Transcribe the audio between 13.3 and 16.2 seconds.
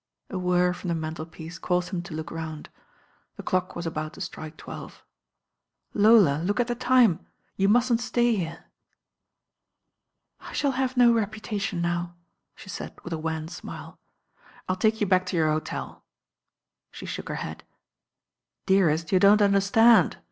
smile. "I'll take you back to your hotel"